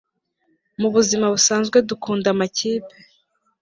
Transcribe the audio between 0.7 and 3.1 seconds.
mubuzima busanzwe dukunda amakipe